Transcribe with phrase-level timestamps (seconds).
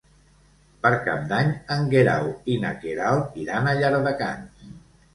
[0.85, 4.69] Per Cap d'Any en Guerau i na Queralt iran a Llardecans.